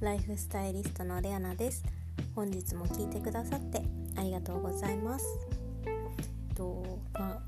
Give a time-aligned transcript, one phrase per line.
[0.00, 1.82] ライフスタイリストのレアナです。
[2.36, 3.82] 本日も聞いてくださって
[4.16, 5.26] ありがとうございます。
[6.54, 7.40] とまあ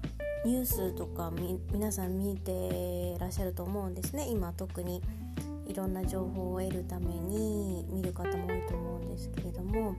[0.45, 1.33] ニュースとか
[1.73, 4.27] 皆さん見てらっしゃると思うんですね。
[4.29, 5.01] 今特に
[5.69, 9.95] いろんな情報を得るために見る方も多いと思うんですけれども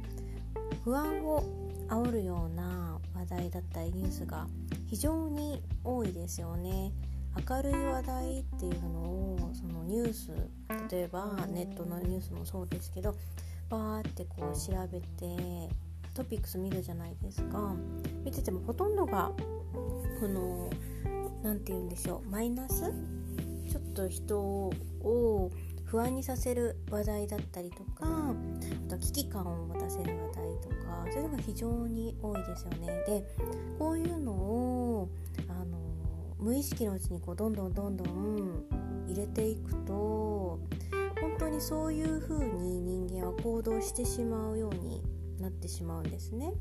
[0.83, 1.45] 不安を
[1.87, 4.45] 煽るような話題だったりニュースが
[4.87, 6.91] 非常に多いですよね。
[7.49, 10.31] 明るい話題っていうのをそのニュース
[10.89, 13.15] 例えばネットのニュースもそうですけど
[13.69, 15.69] バーってこう調べて
[16.13, 17.73] トピックス見るじゃないですか。
[18.25, 19.31] 見ててもほとんどが
[20.19, 20.69] この
[21.41, 22.91] 何て言うんでしょうマイナス？
[23.69, 25.51] ちょっと人を
[25.85, 28.35] 不安にさせる話題だったりとかあ
[28.89, 32.87] と危機感を持たせる話題とかそういうのが非常に多いですよね。
[33.07, 33.25] で
[33.79, 35.09] こういうのを
[35.47, 35.77] あの
[36.41, 38.65] 無意識のうちにこうどんどんどんどん
[39.07, 40.59] 入れていくと
[41.21, 45.03] 本当にそういう風に人間は行動してしまうように
[45.39, 46.53] なってしまうんですね。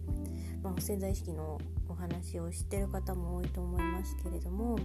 [0.62, 4.78] まあ、潜在意識のお話を知ってる方も多いと思いますけれども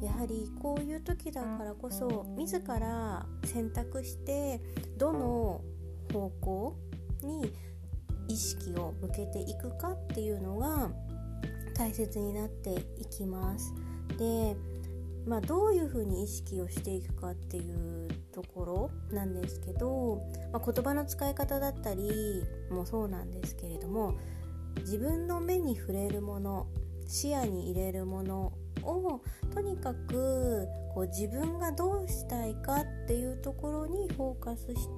[0.00, 4.60] やはりこういう時だからこそ自ら選択して
[4.96, 5.62] どの
[6.12, 6.76] 方向
[7.22, 7.52] に
[8.28, 10.90] 意識を向けていくかっていうのが
[11.74, 13.85] 大切になっていきます。
[14.18, 14.56] で、
[15.26, 24.14] まあ、どういうふうに意識をしていくかっていうところなんですけど、まあ、言葉の使い方だったりもそうなんですけれども
[24.80, 26.66] 自分の目に触れるもの
[27.06, 29.20] 視野に入れるものを
[29.54, 34.88] とにかくこう自分がどうしたいかっていうところにフォーカスし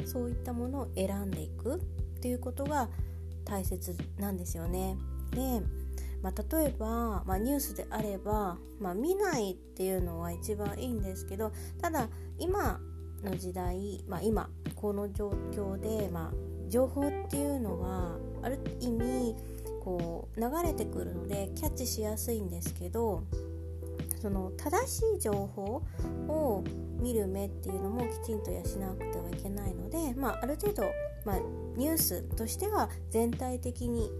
[0.00, 1.78] てそういったものを選んでいくっ
[2.20, 2.88] ていうことが
[3.44, 4.96] 大切なんですよね。
[5.32, 5.62] で
[6.22, 12.80] まあ、例えば、まあ、ニュースであれば、まあ、見ないっていうのは一番いいんですけどただ今
[13.22, 16.32] の時代、まあ、今この状況で、まあ、
[16.68, 19.36] 情報っていうのはある意味
[19.82, 23.24] こう流れてくるのでキャッチしやすいんですけど
[24.20, 25.82] その正しい情報
[26.28, 26.64] を
[27.00, 30.84] 見る目っていうのもきちんと養わなくてはいけないので、まあ、ある程度、
[31.24, 31.40] まあ、
[31.76, 34.10] ニュースとしては全体的に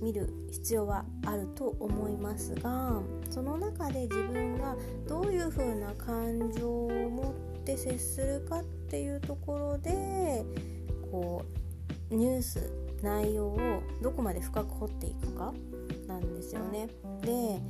[0.00, 4.76] 見る必要はあると思いますがその中で自分が
[5.08, 10.44] どういう風な感情を持って接するかっていうところで
[11.10, 11.44] こ
[12.10, 12.70] うニュース
[13.02, 15.52] 内容をどこまで深く掘っていくか
[16.06, 16.88] なんですよね。
[17.22, 17.60] で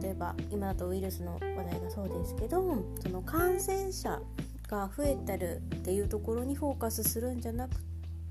[0.00, 4.20] 例えば今だとウイルスの話題がそうですけどその感染者
[4.68, 7.74] が増えてるっていうところにフォーカスするんじゃなく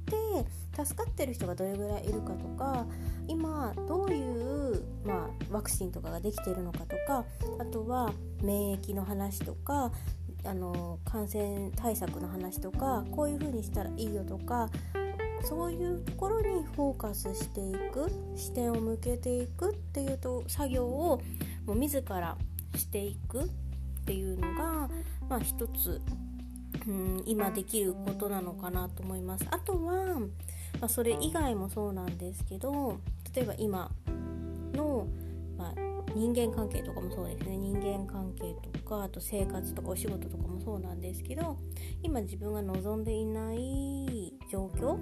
[0.06, 0.16] て
[0.86, 2.86] 助かってる人がどれぐらいいるかとか
[3.28, 7.26] 今どういう、まあ、ワクチンとかができているのかとか
[7.60, 8.12] あとは
[8.42, 9.92] 免疫の話とか
[10.44, 14.70] あの感染対策の話とかこういう風にしたらいいよとか
[15.44, 21.22] そういうところにフォーカスしていく視点を向けていくっていうと作業を
[21.66, 22.38] もう自ら
[22.76, 23.48] していくっ
[24.06, 24.90] ていうのが、
[25.30, 26.02] まあ、一つ
[26.88, 29.46] うん今できることなのかなと思います。
[29.52, 30.20] あとは、
[30.80, 33.00] まあ、それ以外もそうなんですけど
[33.38, 33.92] 例えば今
[34.74, 35.08] の、
[35.60, 35.74] まあ、
[36.16, 41.56] 人間関係とかもそうですね人間関係とかあと生活とかお仕事とかもそうなんですけど
[42.02, 44.98] 今自分が望んでいない状況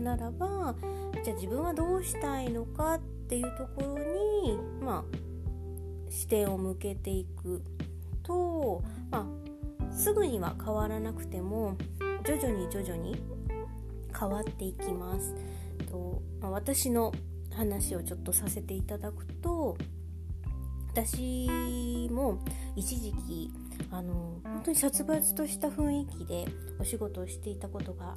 [0.00, 0.74] ならば
[1.22, 7.62] じゃあ自分はどうしたいのかっていうところにまあ視点を向けていく
[8.22, 9.28] と、ま
[9.90, 11.76] あ、すぐには変わらなくても
[12.24, 13.20] 徐々に徐々に
[14.18, 15.34] 変わっていきます。
[15.90, 17.12] とま、私の
[17.56, 19.76] 話をちょっとさせていただくと
[20.90, 22.38] 私も
[22.74, 23.50] 一時期
[23.90, 26.46] あの本当に殺伐とした雰囲気で
[26.78, 28.14] お仕事をしていたことが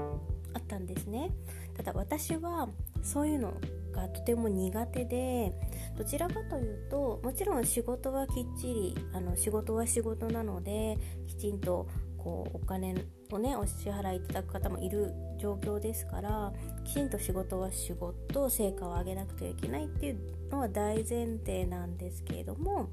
[0.54, 1.32] あったんですね。
[1.76, 2.70] ただ私は
[3.04, 3.54] そういうの
[3.92, 5.54] がとても苦手で
[5.98, 10.98] どちらかというともちろん仕事はきっちりあの仕事は仕事なので
[11.28, 11.88] きちんと
[12.24, 12.96] こうお金
[13.32, 20.20] をねお支払いいただく方もいる状況ですからきちんと仕事は仕事成果を上げなくてはいけないっていう
[20.52, 22.90] のは大前提なんですけれども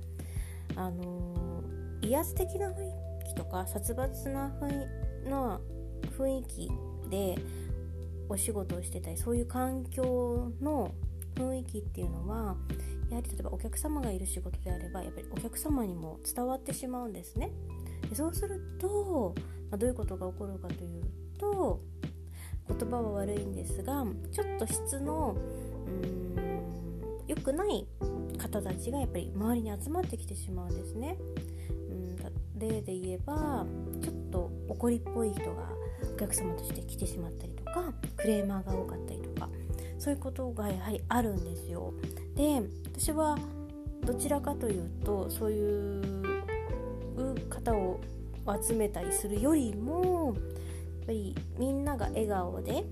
[0.75, 2.75] あのー、威圧的な雰囲
[3.27, 4.53] 気とか殺伐な
[6.17, 6.71] 雰囲気
[7.11, 7.39] で
[8.29, 10.95] お仕事をしてたりそういう環境の
[11.37, 12.57] 雰囲気っていうのは
[13.11, 17.53] やはり例えばお客様がいる仕事であればやっぱりお客様にも伝わってしまうんですね。
[18.09, 19.35] でそうすると、
[19.71, 21.03] まあ、どういうことが起こるかという
[21.39, 21.81] と
[22.69, 25.37] 言葉は悪いんですがちょっと質の
[27.27, 27.87] 良くない
[28.39, 31.17] 方たちがやっぱり周りに集まってきてしまうんですね。
[31.91, 32.17] うん
[32.59, 33.67] 例で言えば
[34.03, 35.69] ちょっと怒りっぽい人が
[36.15, 39.49] お客様として来てしまったりとかクレーマーが多かったりとか
[39.99, 41.93] そういうことがやはりあるんですよ。
[42.35, 43.39] で私は
[44.05, 46.36] どちらかというとそういう
[47.49, 48.01] 方を
[48.63, 50.41] 集めたりするよりもや
[51.03, 52.85] っぱりみんなが笑顔で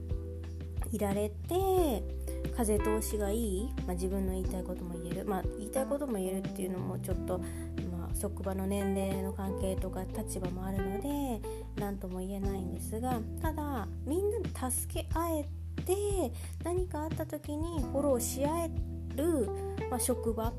[0.92, 2.24] いられて
[2.56, 11.40] 風通しがいい、まあ、自分の言いたいことも言える、まあ、言いたいことも言えるっていうのもちょっと、まあ、職場の年齢の関係とか立場もあるので
[11.76, 15.48] 何とも言えないんですがただみんなで助け合え
[15.82, 15.94] て
[16.62, 18.70] 何かあった時にフォローし合え
[19.16, 19.48] る、
[19.90, 20.52] まあ、職場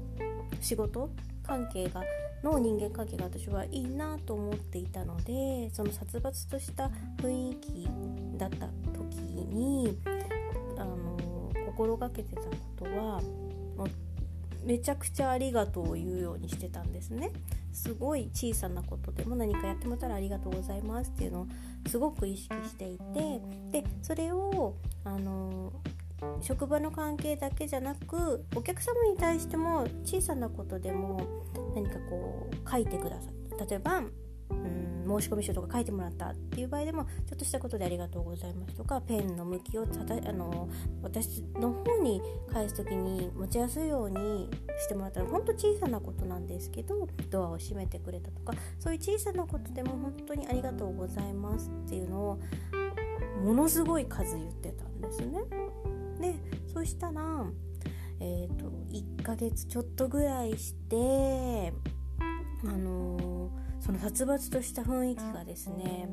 [0.59, 1.09] 仕事
[1.43, 2.03] 関係が
[2.45, 7.89] の人間関係が私はいいなと思っていたのでその殺伐とした雰囲気
[8.37, 9.97] だった時に
[10.77, 13.19] あの心がけてたことは
[13.75, 13.87] もう
[14.63, 17.31] めちゃくちゃありがとうを言うようにしてたんですね。
[17.71, 21.47] すごい小さなことでも何かやってもらったらありがとうございますっていうのを
[21.87, 25.73] すごく意識していてでそれをあの
[26.41, 31.19] 職場の関係だけじゃなくお客様に対しても小さなことでも
[31.75, 33.99] 何かこう書いてください例えば
[34.49, 40.67] うん申込書とか書いてもらったっていう場合でもちょっとしたことでありがとうございますとかペンの向きをたたあの
[41.03, 42.21] 私の方に
[42.51, 52.39] 返す時に持ちやすいようにしてもらったら本当小さなことなんですけどドアを閉めてくれたとかそういう小さなことでも本当にありがとうございますっていうのを
[53.43, 55.39] ものすごい数言ってたんですね。
[56.85, 57.45] したら
[58.19, 61.73] えーと、1ヶ月ちょっとぐらいして
[62.63, 66.09] あのー、その殺伐とした雰囲気がですね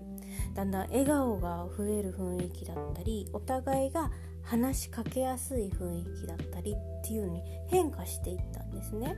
[0.54, 4.10] だんだん笑顔が増える雰囲気だったりお互いが
[4.42, 9.16] 話しかけやすい雰囲気だったりっていうのに変化していったんですね。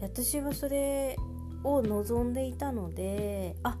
[0.00, 1.16] で私はそれ
[1.64, 3.76] を望んでいたのであ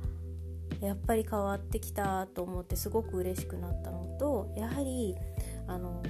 [0.80, 5.14] やっぱり変わってきたと思ってすごく嬉しくなったのとやはり
[5.66, 6.02] あの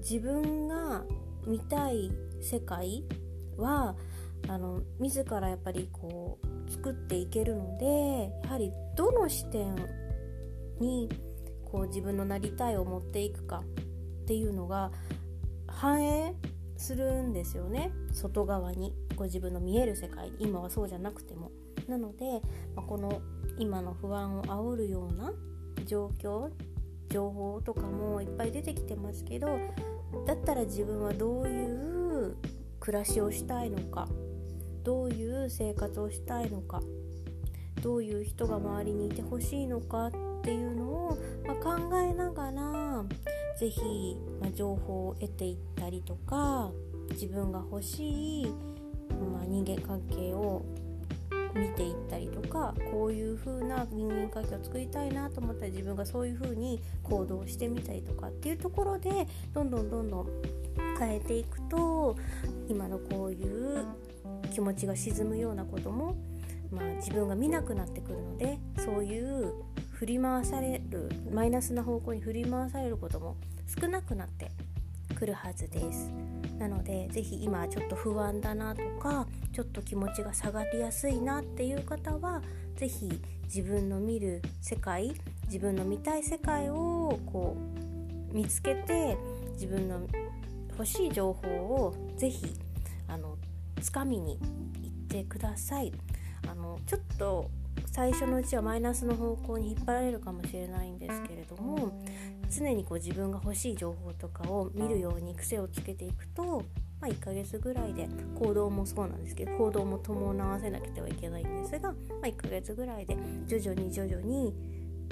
[0.00, 1.04] 自分が
[1.46, 2.10] 見たい
[2.40, 3.04] 世界
[3.56, 3.94] は
[4.48, 9.74] あの自らやっぱりこう作っていけるのでやはりどの視点
[10.80, 11.08] に
[11.64, 13.62] こう自分のなりたいを持っていくか
[14.22, 14.90] っていうのが
[15.66, 16.34] 反映
[16.76, 17.92] するんですよね。
[18.12, 20.36] 外側にご自分の見える世界に。
[20.40, 21.50] 今はそうじゃなくても。
[21.86, 22.40] なので、
[22.74, 23.20] まあ、この
[23.58, 25.32] 今の不安を煽るような
[25.84, 26.50] 状況
[27.10, 29.58] 情報とかもいっぱい出てきてますけど
[30.26, 32.36] だったら自分はどういう
[32.78, 34.08] 暮らしをしたいのか
[34.82, 36.80] どういう生活をしたいのか
[37.82, 40.10] どういう人が周りにいてほしいのかっ
[40.42, 43.04] ていうのを、ま、考えながら
[43.58, 43.80] 是非、
[44.40, 46.70] ま、情報を得ていったりとか
[47.10, 48.46] 自分が欲しい、
[49.32, 50.64] ま、人間関係を
[51.54, 60.26] 見ていったりとかこういう風な人間関係を作りたいなと思ったら自分がそういう風に行動してみたりとかっていうところでどんどんどんどん
[60.98, 62.16] 変えていくと
[62.68, 63.84] 今のこういう
[64.52, 66.16] 気持ちが沈むようなことも、
[66.70, 69.52] まあ、自分が見なくなってくるのでそういう
[69.92, 73.36] 振り回されるマイナスな方向に振り回されることも
[73.80, 74.50] 少なくなって
[75.14, 76.10] くるはずです。
[76.58, 82.42] なので是非今ちょっと不安だなとかちょっと気持ちが下がりやすいなっていう方は
[82.76, 85.12] 是非自分の見る世界
[85.46, 87.56] 自分の見たい世界をこ
[88.32, 89.16] う見つけて
[89.54, 90.06] 自分の
[90.70, 92.54] 欲しい情報を是非
[93.08, 93.36] あの
[93.80, 95.92] つかみに行ってください。
[96.48, 97.50] あのちょっと
[97.92, 101.92] 最初のうちはマイナスの方向に引っ張られるかもしれないんですけれども
[102.50, 106.62] 常にこう自分が欲しい情報とかを見るように癖をつけていくと、
[107.00, 113.16] まあ、1ヶ月ぐらいで行動もそうなんですけど行動も伴わせなくてはいけないんですが、まあ、1ヶ月ぐらいで
[113.46, 114.54] 徐々に徐々に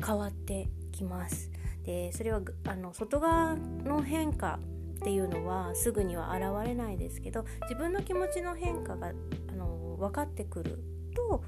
[0.05, 1.51] 変わってきます。
[1.85, 4.59] でそれはあの外側の変化
[4.99, 9.13] っていうのはすぐには現れないですけど自分の気持ちの変化が
[9.49, 10.83] あの分かってくる
[11.15, 11.43] と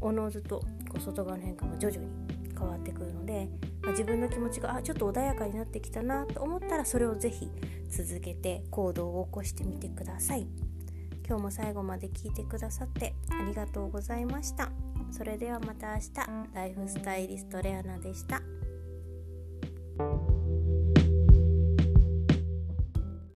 [0.00, 2.21] おのずとこう外側の変化も徐々に
[2.62, 3.48] 変わってくるので、
[3.82, 7.50] まあ、自分の気持ちがあちょっと穏やかになってきたなと思ったらそれをぜひ
[7.90, 10.46] 続けて行動を起こしてみてください。
[11.26, 14.70] 今日も最後まで聞いてくださってありがとうございました。
[15.10, 16.10] それではまた明日。
[16.54, 18.40] ライフスタイリストレアナでした。